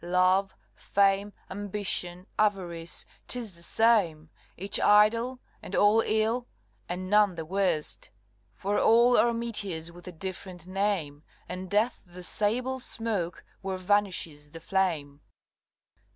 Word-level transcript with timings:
Love, 0.03 0.55
fame, 0.73 1.31
ambition, 1.51 2.25
avarice 2.39 3.05
'tis 3.27 3.55
the 3.55 3.61
same 3.61 4.31
Each 4.57 4.79
idle, 4.79 5.39
and 5.61 5.75
all 5.75 6.01
ill, 6.03 6.47
and 6.89 7.07
none 7.07 7.35
the 7.35 7.45
worst 7.45 8.09
For 8.51 8.79
all 8.79 9.15
are 9.15 9.31
meteors 9.31 9.91
with 9.91 10.07
a 10.07 10.11
different 10.11 10.65
name, 10.65 11.23
And 11.47 11.69
death 11.69 12.01
the 12.03 12.23
sable 12.23 12.79
smoke 12.79 13.45
where 13.61 13.77
vanishes 13.77 14.49
the 14.49 14.59
flame. 14.59 15.21